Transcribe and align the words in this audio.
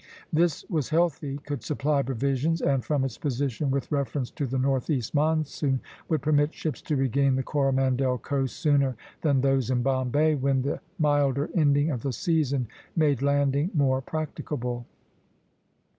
This 0.33 0.67
was 0.67 0.89
healthy, 0.89 1.37
could 1.45 1.61
supply 1.61 2.01
provisions, 2.01 2.59
and, 2.59 2.83
from 2.83 3.03
its 3.05 3.19
position 3.19 3.69
with 3.69 3.91
reference 3.91 4.31
to 4.31 4.47
the 4.47 4.57
northeast 4.57 5.13
monsoon, 5.13 5.79
would 6.09 6.23
permit 6.23 6.55
ships 6.55 6.81
to 6.81 6.95
regain 6.95 7.35
the 7.35 7.43
Coromandel 7.43 8.17
coast 8.17 8.55
sooner 8.57 8.95
than 9.21 9.41
those 9.41 9.69
in 9.69 9.83
Bombay, 9.83 10.33
when 10.33 10.63
the 10.63 10.79
milder 10.97 11.51
ending 11.53 11.91
of 11.91 12.01
the 12.01 12.13
season 12.13 12.67
made 12.95 13.21
landing 13.21 13.69
more 13.75 14.01
practicable. 14.01 14.87